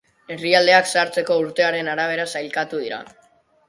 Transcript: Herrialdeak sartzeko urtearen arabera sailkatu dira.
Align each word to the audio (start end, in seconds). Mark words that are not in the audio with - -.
Herrialdeak 0.35 0.89
sartzeko 0.95 1.39
urtearen 1.43 1.93
arabera 1.95 2.29
sailkatu 2.37 2.85
dira. 2.87 3.05